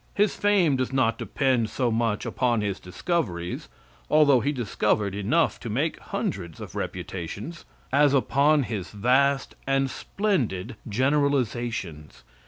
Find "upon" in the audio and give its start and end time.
2.25-2.61, 8.15-8.63